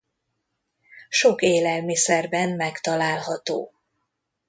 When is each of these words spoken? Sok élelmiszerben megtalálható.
Sok 1.09 1.41
élelmiszerben 1.41 2.55
megtalálható. 2.55 3.71